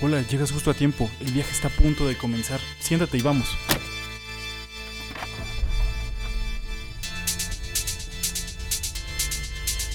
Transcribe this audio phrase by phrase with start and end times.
[0.00, 1.10] Hola, llegas justo a tiempo.
[1.18, 2.60] El viaje está a punto de comenzar.
[2.78, 3.48] Siéntate y vamos.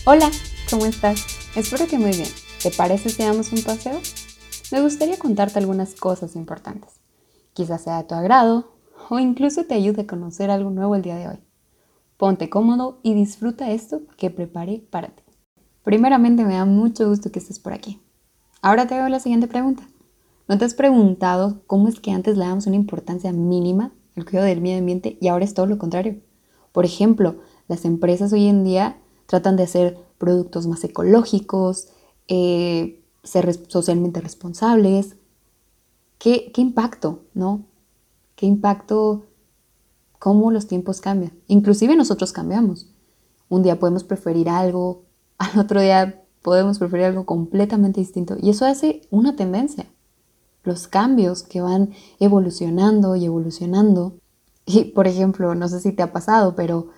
[0.04, 0.30] Hola,
[0.70, 1.26] ¿cómo estás?
[1.56, 2.28] Espero que muy bien.
[2.62, 4.02] ¿Te parece si damos un paseo?
[4.74, 7.00] Me gustaría contarte algunas cosas importantes.
[7.54, 8.74] Quizás sea de tu agrado
[9.08, 11.40] o incluso te ayude a conocer algo nuevo el día de hoy.
[12.18, 15.24] Ponte cómodo y disfruta esto que preparé para ti.
[15.82, 18.02] Primeramente me da mucho gusto que estés por aquí.
[18.62, 19.84] Ahora te hago la siguiente pregunta.
[20.48, 24.48] ¿No te has preguntado cómo es que antes le damos una importancia mínima al cuidado
[24.48, 26.20] del medio ambiente y ahora es todo lo contrario?
[26.74, 27.38] Por ejemplo,
[27.70, 31.88] las empresas hoy en día tratan de hacer productos más ecológicos,
[32.28, 35.16] eh, ser socialmente responsables.
[36.18, 37.64] ¿Qué, ¿Qué impacto, no?
[38.36, 39.24] ¿Qué impacto?
[40.20, 41.32] ¿Cómo los tiempos cambian?
[41.48, 42.90] Inclusive nosotros cambiamos.
[43.48, 45.04] Un día podemos preferir algo,
[45.38, 48.36] al otro día podemos preferir algo completamente distinto.
[48.42, 49.88] Y eso hace una tendencia
[50.64, 54.16] los cambios que van evolucionando y evolucionando.
[54.66, 56.90] Y por ejemplo, no sé si te ha pasado, pero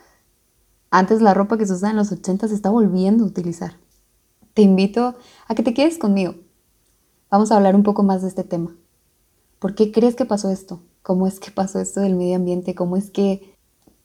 [0.91, 3.77] antes la ropa que se usaba en los 80 se está volviendo a utilizar.
[4.53, 5.16] Te invito
[5.47, 6.35] a que te quedes conmigo.
[7.30, 8.75] Vamos a hablar un poco más de este tema.
[9.59, 10.81] ¿Por qué crees que pasó esto?
[11.02, 12.75] ¿Cómo es que pasó esto del medio ambiente?
[12.75, 13.55] ¿Cómo es que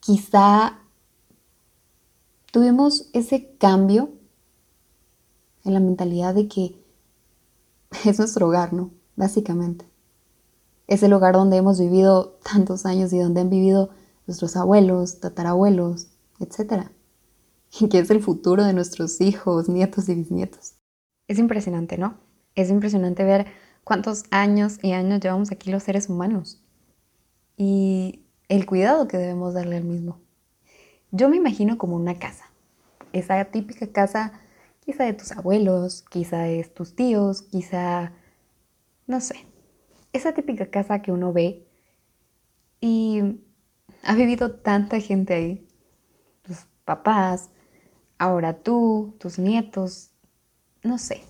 [0.00, 0.80] quizá
[2.50, 4.10] tuvimos ese cambio
[5.64, 6.82] en la mentalidad de que
[8.04, 8.90] es nuestro hogar, ¿no?
[9.20, 9.84] Básicamente.
[10.88, 13.90] Es el lugar donde hemos vivido tantos años y donde han vivido
[14.26, 16.08] nuestros abuelos, tatarabuelos,
[16.40, 16.88] etc.
[17.78, 20.72] Y que es el futuro de nuestros hijos, nietos y bisnietos.
[21.28, 22.14] Es impresionante, ¿no?
[22.56, 23.46] Es impresionante ver
[23.84, 26.64] cuántos años y años llevamos aquí los seres humanos
[27.56, 30.18] y el cuidado que debemos darle al mismo.
[31.12, 32.46] Yo me imagino como una casa,
[33.12, 34.32] esa típica casa
[34.80, 38.12] quizá de tus abuelos, quizá de tus tíos, quizá
[39.10, 39.44] no sé,
[40.12, 41.66] esa típica casa que uno ve
[42.80, 43.20] y
[44.04, 45.68] ha vivido tanta gente ahí,
[46.42, 47.50] tus papás,
[48.18, 50.12] ahora tú, tus nietos,
[50.82, 51.22] no sé,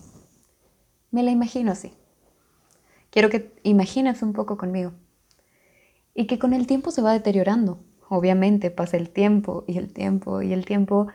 [1.11, 1.93] me la imagino así.
[3.11, 4.93] Quiero que imagines un poco conmigo
[6.15, 7.83] y que con el tiempo se va deteriorando.
[8.09, 11.09] Obviamente pasa el tiempo y el tiempo y el tiempo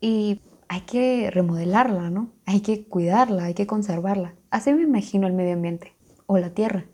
[0.00, 2.32] y hay que remodelarla, ¿no?
[2.44, 4.34] Hay que cuidarla, hay que conservarla.
[4.50, 5.94] Así me imagino el medio ambiente
[6.26, 6.86] o la tierra.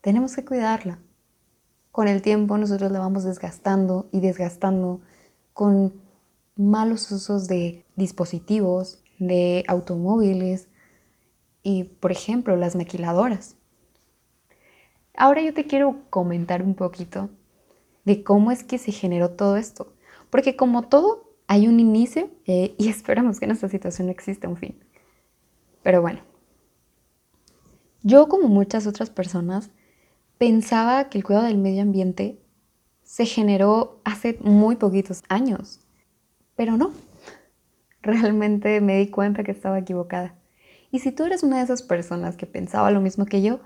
[0.00, 0.98] Tenemos que cuidarla.
[1.90, 5.00] Con el tiempo nosotros la vamos desgastando y desgastando
[5.52, 5.94] con
[6.56, 10.68] malos usos de dispositivos, de automóviles
[11.62, 13.56] y, por ejemplo, las maquiladoras.
[15.14, 17.30] Ahora yo te quiero comentar un poquito
[18.04, 19.92] de cómo es que se generó todo esto.
[20.30, 24.56] Porque como todo hay un inicio eh, y esperamos que en esta situación exista un
[24.56, 24.78] fin.
[25.82, 26.20] Pero bueno,
[28.02, 29.70] yo como muchas otras personas
[30.38, 32.40] pensaba que el cuidado del medio ambiente
[33.02, 35.80] se generó hace muy poquitos años,
[36.54, 36.92] pero no.
[38.00, 40.36] Realmente me di cuenta que estaba equivocada.
[40.92, 43.58] Y si tú eres una de esas personas que pensaba lo mismo que yo,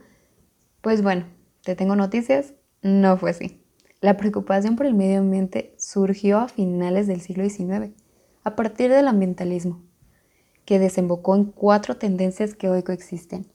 [0.81, 1.27] pues bueno,
[1.63, 3.64] te tengo noticias, no fue así.
[4.05, 7.95] La preocupación por el medio ambiente surgió a finales del siglo XIX,
[8.43, 9.81] a partir del ambientalismo,
[10.67, 13.51] que desembocó en cuatro tendencias que hoy coexisten.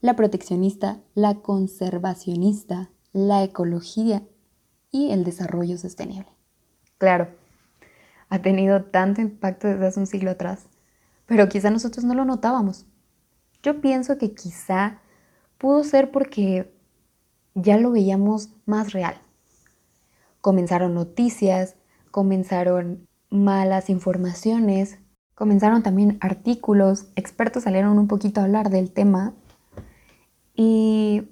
[0.00, 4.22] La proteccionista, la conservacionista, la ecología
[4.92, 6.28] y el desarrollo sostenible.
[6.98, 7.30] Claro,
[8.28, 10.68] ha tenido tanto impacto desde hace un siglo atrás,
[11.26, 12.86] pero quizá nosotros no lo notábamos.
[13.64, 15.00] Yo pienso que quizá
[15.58, 16.72] pudo ser porque
[17.56, 19.21] ya lo veíamos más real
[20.42, 21.76] comenzaron noticias,
[22.10, 24.98] comenzaron malas informaciones,
[25.34, 29.32] comenzaron también artículos, expertos salieron un poquito a hablar del tema
[30.54, 31.30] y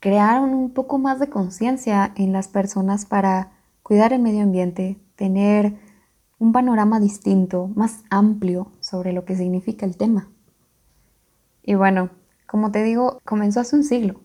[0.00, 5.78] crearon un poco más de conciencia en las personas para cuidar el medio ambiente, tener
[6.38, 10.28] un panorama distinto, más amplio sobre lo que significa el tema.
[11.62, 12.10] Y bueno,
[12.46, 14.21] como te digo, comenzó hace un siglo.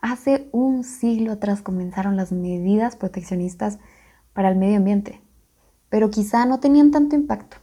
[0.00, 3.80] Hace un siglo atrás comenzaron las medidas proteccionistas
[4.32, 5.20] para el medio ambiente,
[5.88, 7.56] pero quizá no tenían tanto impacto.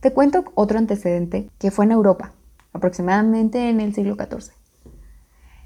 [0.00, 2.32] Te cuento otro antecedente que fue en Europa,
[2.72, 4.52] aproximadamente en el siglo XIV.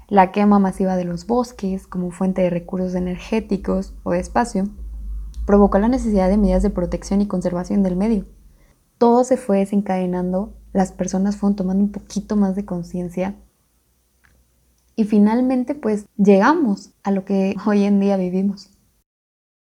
[0.09, 4.65] La quema masiva de los bosques como fuente de recursos energéticos o de espacio
[5.47, 8.27] provocó la necesidad de medidas de protección y conservación del medio.
[8.99, 13.35] Todo se fue desencadenando, las personas fueron tomando un poquito más de conciencia
[14.95, 18.69] y finalmente pues llegamos a lo que hoy en día vivimos.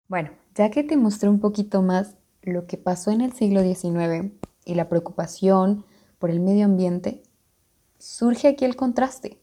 [0.08, 4.32] Bueno, ya que te mostré un poquito más lo que pasó en el siglo XIX
[4.64, 5.84] y la preocupación
[6.18, 7.22] por el medio ambiente,
[7.98, 9.40] surge aquí el contraste,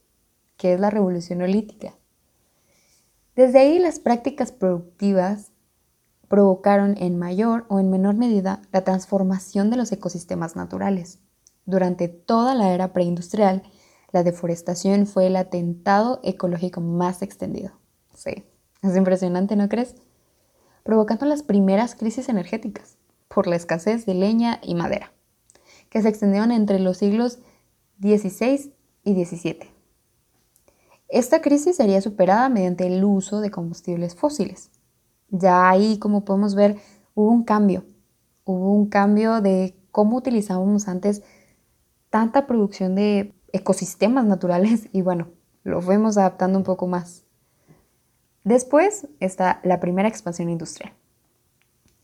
[0.58, 1.96] que es la revolución neolítica.
[3.36, 5.52] Desde ahí las prácticas productivas
[6.28, 11.20] provocaron en mayor o en menor medida la transformación de los ecosistemas naturales.
[11.66, 13.64] Durante toda la era preindustrial,
[14.12, 17.72] la deforestación fue el atentado ecológico más extendido.
[18.14, 18.44] Sí,
[18.82, 19.96] es impresionante, ¿no crees?
[20.84, 22.98] Provocando las primeras crisis energéticas
[23.28, 25.14] por la escasez de leña y madera,
[25.90, 27.40] que se extendieron entre los siglos
[28.02, 28.74] XVI
[29.04, 29.80] y XVII.
[31.08, 34.72] Esta crisis sería superada mediante el uso de combustibles fósiles.
[35.30, 36.78] Ya ahí, como podemos ver,
[37.16, 37.86] hubo un cambio.
[38.46, 41.24] Hubo un cambio de cómo utilizábamos antes
[42.10, 45.30] tanta producción de ecosistemas naturales y bueno,
[45.64, 47.26] lo fuimos adaptando un poco más.
[48.44, 50.94] Después está la primera expansión industrial.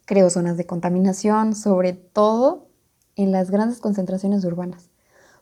[0.05, 2.67] Creó zonas de contaminación, sobre todo
[3.15, 4.89] en las grandes concentraciones urbanas.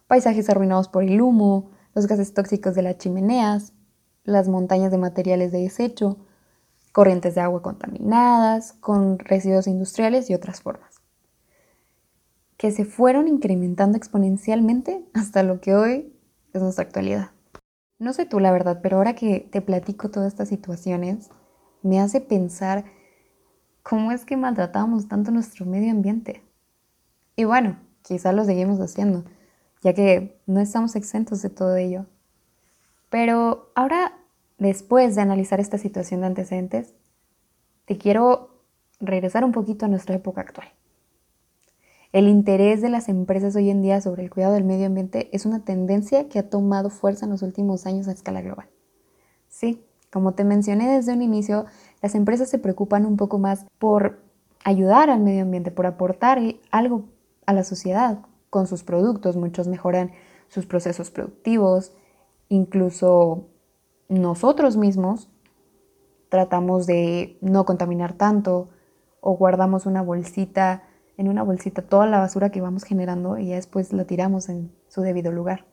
[0.07, 3.73] Paisajes arruinados por el humo, los gases tóxicos de las chimeneas,
[4.23, 6.17] las montañas de materiales de desecho,
[6.91, 10.93] corrientes de agua contaminadas, con residuos industriales y otras formas,
[12.63, 16.13] que se fueron incrementando exponencialmente hasta lo que hoy
[16.54, 17.31] es nuestra actualidad.
[18.00, 21.30] No sé tú la verdad, pero ahora que te platico todas estas situaciones,
[21.81, 22.86] me hace pensar
[23.81, 26.42] cómo es que maltratamos tanto nuestro medio ambiente.
[27.36, 29.25] Y bueno, quizá lo seguimos haciendo,
[29.81, 32.06] ya que no estamos exentos de todo ello.
[33.09, 34.13] Pero ahora
[34.57, 36.95] después de analizar esta situación de antecedentes,
[37.83, 38.63] te quiero
[39.01, 40.69] regresar un poquito a nuestra época actual.
[42.13, 45.48] El interés de las empresas hoy en día sobre el cuidado del medio ambiente es
[45.48, 48.69] una tendencia que ha tomado fuerza en los últimos años a escala global.
[49.48, 51.65] Sí, como te mencioné desde un inicio,
[52.04, 54.19] las empresas se preocupan un poco más por
[54.63, 56.39] ayudar al medio ambiente, por aportar
[56.69, 57.06] algo
[57.48, 58.19] a la sociedad
[58.51, 59.36] con sus productos.
[59.36, 60.12] Muchos mejoran
[60.50, 61.94] sus procesos productivos,
[62.48, 63.48] incluso
[64.07, 65.31] nosotros mismos
[66.30, 68.69] tratamos de no contaminar tanto
[69.19, 70.83] o guardamos una bolsita,
[71.18, 74.71] en una bolsita toda la basura que vamos generando y ya después la tiramos en
[74.88, 75.65] su debido lugar.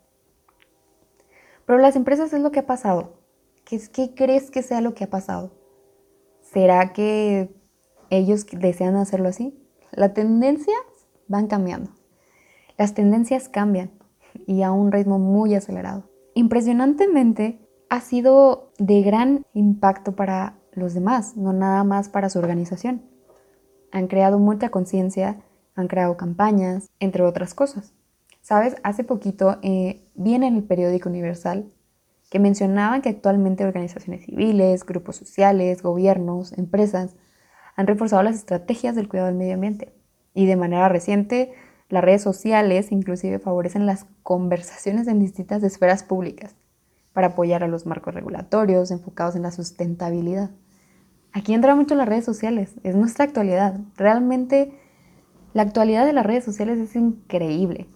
[1.66, 3.20] Pero las empresas es lo que ha pasado.
[3.64, 5.52] ¿Qué, qué crees que sea lo que ha pasado?
[6.40, 7.54] ¿Será que
[8.10, 9.56] ellos desean hacerlo así?
[9.92, 10.78] Las tendencias
[11.28, 11.90] van cambiando.
[12.76, 13.92] Las tendencias cambian
[14.46, 16.10] y a un ritmo muy acelerado.
[16.34, 17.60] Impresionantemente,
[17.90, 23.02] ha sido de gran impacto para los demás, no nada más para su organización.
[23.92, 25.40] Han creado mucha conciencia,
[25.74, 27.92] han creado campañas, entre otras cosas.
[28.40, 31.70] Sabes, hace poquito eh, vi en el periódico Universal
[32.30, 37.16] que mencionaban que actualmente organizaciones civiles, grupos sociales, gobiernos, empresas
[37.76, 39.92] han reforzado las estrategias del cuidado del medio ambiente.
[40.32, 41.52] Y de manera reciente,
[41.88, 46.54] las redes sociales inclusive favorecen las conversaciones en distintas esferas públicas
[47.12, 50.50] para apoyar a los marcos regulatorios enfocados en la sustentabilidad.
[51.32, 53.78] Aquí entra mucho las redes sociales, es nuestra actualidad.
[53.96, 54.72] Realmente
[55.52, 57.86] la actualidad de las redes sociales es increíble.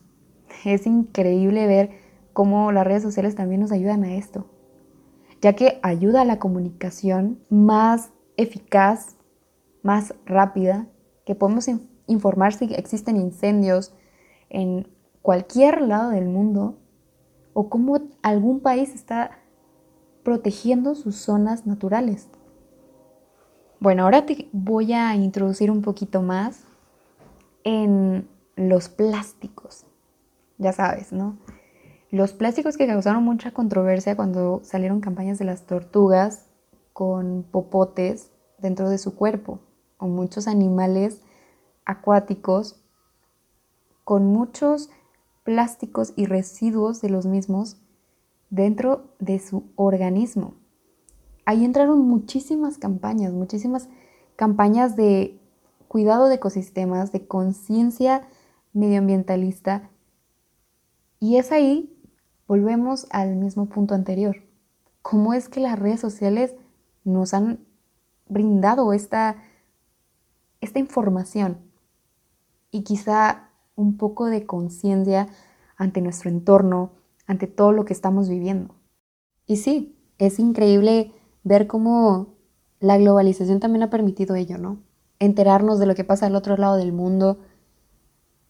[0.65, 1.91] Es increíble ver
[2.33, 4.47] cómo las redes sociales también nos ayudan a esto,
[5.41, 9.17] ya que ayuda a la comunicación más eficaz,
[9.83, 10.89] más rápida,
[11.25, 11.69] que podemos
[12.07, 13.95] informar si existen incendios
[14.49, 14.89] en
[15.23, 16.79] cualquier lado del mundo
[17.53, 19.39] o cómo algún país está
[20.23, 22.29] protegiendo sus zonas naturales.
[23.85, 26.65] Bueno, ahora te voy a introducir un poquito más
[27.65, 28.27] en
[28.57, 29.85] los plásticos.
[30.57, 31.37] Ya sabes, ¿no?
[32.11, 36.47] Los plásticos que causaron mucha controversia cuando salieron campañas de las tortugas
[36.95, 39.61] con popotes dentro de su cuerpo,
[39.99, 41.21] o muchos animales
[41.85, 42.81] acuáticos
[44.03, 44.89] con muchos
[45.43, 47.77] plásticos y residuos de los mismos
[48.49, 50.55] dentro de su organismo.
[51.47, 53.89] Ahí entraron muchísimas campañas, muchísimas
[54.37, 55.41] campañas de
[55.89, 58.27] cuidado de ecosistemas, de conciencia
[58.73, 59.91] medioambientalista.
[61.21, 61.97] Y es ahí,
[62.49, 64.37] volvemos al mismo punto anterior.
[65.03, 66.55] ¿Cómo es que las redes sociales
[67.05, 67.61] nos han
[68.29, 69.37] brindado esta,
[70.61, 71.59] esta información?
[72.71, 75.29] Y quizá un poco de conciencia
[75.77, 76.93] ante nuestro entorno,
[77.27, 78.75] ante todo lo que estamos viviendo.
[79.47, 81.13] Y sí, es increíble
[81.45, 82.35] ver cómo
[82.81, 84.83] la globalización también ha permitido ello, ¿no?
[85.19, 87.39] Enterarnos de lo que pasa al otro lado del mundo,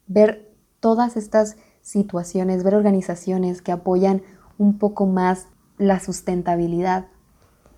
[0.06, 4.22] ver todas estas situaciones, ver organizaciones que apoyan
[4.56, 7.08] un poco más la sustentabilidad,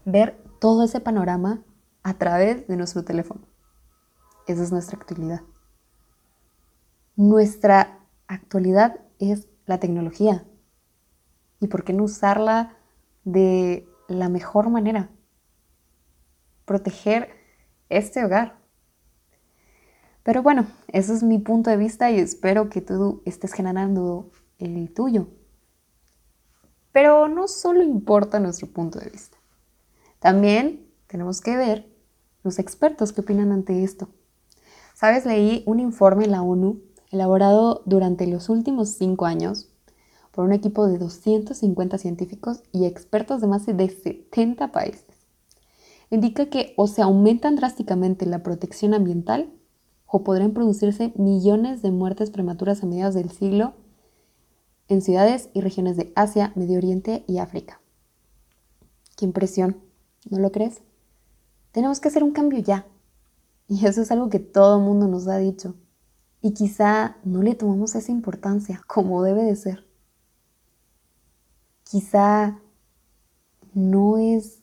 [0.04, 1.64] ver todo ese panorama
[2.02, 3.40] a través de nuestro teléfono.
[4.46, 5.40] Esa es nuestra actualidad.
[7.16, 10.46] Nuestra actualidad es la tecnología.
[11.58, 12.76] ¿Y por qué no usarla
[13.24, 15.10] de la mejor manera?
[16.64, 17.30] Proteger
[17.88, 18.58] este hogar.
[20.22, 24.92] Pero bueno, ese es mi punto de vista y espero que tú estés generando el
[24.92, 25.28] tuyo.
[26.92, 29.36] Pero no solo importa nuestro punto de vista.
[30.18, 31.94] También tenemos que ver
[32.42, 34.08] los expertos que opinan ante esto.
[34.94, 39.75] Sabes, leí un informe en la ONU elaborado durante los últimos cinco años
[40.36, 45.06] por un equipo de 250 científicos y expertos de más de 70 países.
[46.10, 49.50] Indica que o se aumentan drásticamente la protección ambiental
[50.06, 53.72] o podrían producirse millones de muertes prematuras a mediados del siglo
[54.88, 57.80] en ciudades y regiones de Asia, Medio Oriente y África.
[59.16, 59.78] Qué impresión,
[60.28, 60.82] ¿no lo crees?
[61.72, 62.86] Tenemos que hacer un cambio ya.
[63.68, 65.76] Y eso es algo que todo el mundo nos ha dicho.
[66.42, 69.85] Y quizá no le tomamos esa importancia como debe de ser
[71.88, 72.60] quizá
[73.72, 74.62] no es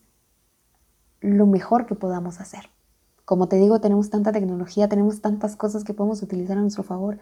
[1.20, 2.70] lo mejor que podamos hacer.
[3.24, 7.18] Como te digo, tenemos tanta tecnología, tenemos tantas cosas que podemos utilizar a nuestro favor.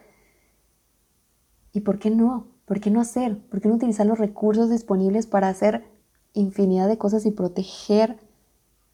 [1.71, 2.47] ¿Y por qué no?
[2.65, 3.39] ¿Por qué no hacer?
[3.47, 5.85] ¿Por qué no utilizar los recursos disponibles para hacer
[6.33, 8.19] infinidad de cosas y proteger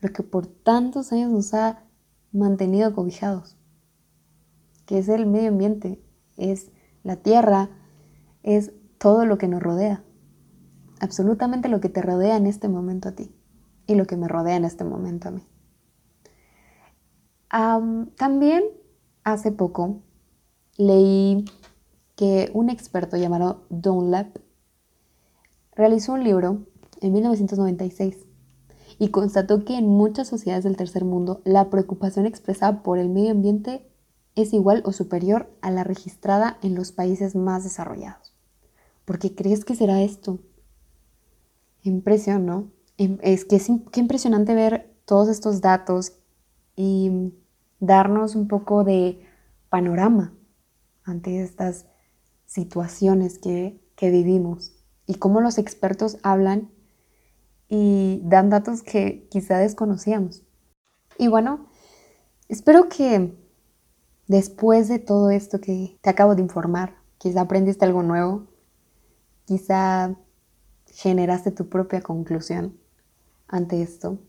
[0.02, 1.84] lo que por tantos años nos ha
[2.32, 3.58] mantenido cobijados?
[4.86, 6.04] Que es el medio ambiente,
[6.38, 6.72] es
[7.04, 7.70] la tierra,
[8.44, 10.04] es todo lo que nos rodea
[11.00, 13.32] absolutamente lo que te rodea en este momento a ti
[13.88, 15.44] y lo que me rodea en este momento a mí.
[18.16, 18.64] también
[19.24, 20.02] hace poco
[20.78, 21.46] leí
[22.16, 24.38] que un experto llamado Dunlap
[25.74, 26.66] realizó un libro
[27.02, 28.18] en 1996
[29.00, 33.32] y constató que en muchas sociedades del tercer mundo la preocupación expresada por el medio
[33.32, 33.90] ambiente
[34.36, 38.34] es igual o superior a la registrada en los países más desarrollados.
[39.06, 40.40] ¿Por qué crees que será esto?
[41.84, 42.72] Impresión, ¿no?
[42.98, 46.14] Es que es qué impresionante ver todos estos datos
[46.76, 47.34] y
[47.80, 49.26] darnos un poco de
[49.70, 50.34] panorama
[51.04, 51.86] ante estas
[52.46, 54.74] situaciones que, que vivimos
[55.06, 56.70] y cómo los expertos hablan
[57.70, 60.44] y dan datos que quizá desconocíamos.
[61.18, 61.68] Y bueno,
[62.48, 63.36] espero que
[64.28, 68.48] después de todo esto que te acabo de informar, quizá aprendiste algo nuevo,
[69.46, 70.16] quizá
[70.94, 72.78] generaste tu propia conclusión
[73.48, 74.20] ante esto.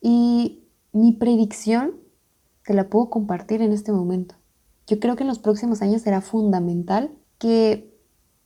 [0.00, 1.96] Y mi predicción
[2.64, 4.36] te la puedo compartir en este momento.
[4.86, 7.94] Yo creo que en los próximos años será fundamental que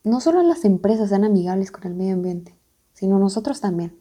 [0.05, 2.57] no solo las empresas sean amigables con el medio ambiente,
[2.93, 3.97] sino nosotros también.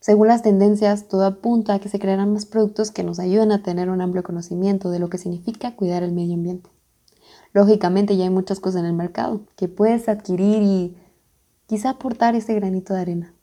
[0.00, 3.62] Según las tendencias, todo apunta a que se crearán más productos que nos ayuden a
[3.62, 6.70] tener un amplio conocimiento de lo que significa cuidar el medio ambiente.
[7.52, 10.96] Lógicamente ya hay muchas cosas en el mercado que puedes adquirir y
[11.66, 13.34] quizá aportar ese granito de arena.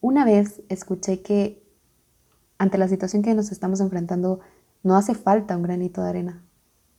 [0.00, 1.66] Una vez escuché que
[2.58, 4.40] ante la situación que nos estamos enfrentando,
[4.82, 6.44] no hace falta un granito de arena,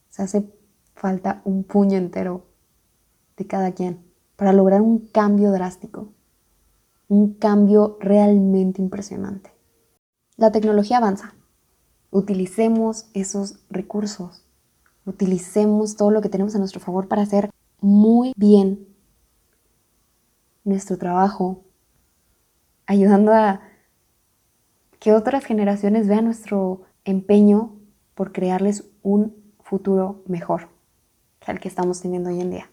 [0.09, 0.51] se hace
[0.93, 2.45] falta un puño entero
[3.37, 6.13] de cada quien para lograr un cambio drástico,
[7.07, 9.51] un cambio realmente impresionante.
[10.35, 11.33] La tecnología avanza.
[12.11, 14.45] Utilicemos esos recursos,
[15.05, 17.49] utilicemos todo lo que tenemos a nuestro favor para hacer
[17.81, 18.87] muy bien
[20.67, 21.63] nuestro trabajo,
[22.85, 23.61] ayudando a
[24.99, 27.77] que otras generaciones vean nuestro empeño
[28.15, 30.67] por crearles un futuro mejor
[31.39, 32.69] que el que estamos teniendo hoy en día.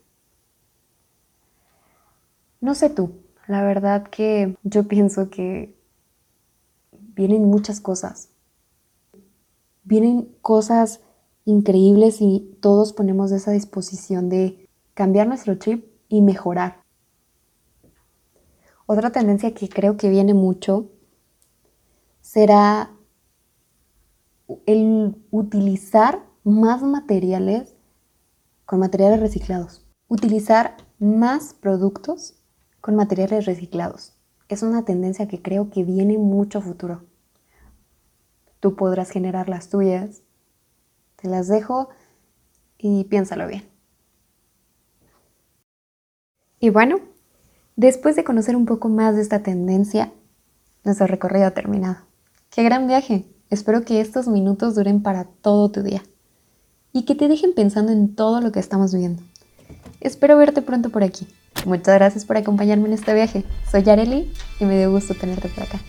[2.60, 3.12] No sé tú,
[3.46, 5.74] la verdad que yo pienso que
[6.90, 8.30] vienen muchas cosas.
[9.84, 11.00] Vienen cosas
[11.44, 16.83] increíbles y todos ponemos esa disposición de cambiar nuestro chip y mejorar.
[18.86, 20.90] Otra tendencia que creo que viene mucho
[22.20, 22.90] será
[24.66, 27.74] el utilizar más materiales
[28.66, 29.86] con materiales reciclados.
[30.08, 32.34] Utilizar más productos
[32.82, 34.12] con materiales reciclados.
[34.48, 37.04] Es una tendencia que creo que viene mucho futuro.
[38.60, 40.22] Tú podrás generar las tuyas.
[41.16, 41.88] Te las dejo
[42.76, 43.66] y piénsalo bien.
[46.60, 47.00] Y bueno,
[47.76, 50.12] Después de conocer un poco más de esta tendencia,
[50.84, 51.96] nuestro recorrido ha terminado.
[52.50, 53.24] ¡Qué gran viaje!
[53.50, 56.02] Espero que estos minutos duren para todo tu día
[56.92, 59.22] y que te dejen pensando en todo lo que estamos viendo.
[60.00, 61.26] Espero verte pronto por aquí.
[61.66, 63.44] Muchas gracias por acompañarme en este viaje.
[63.68, 65.80] Soy Yareli y me dio gusto tenerte por acá.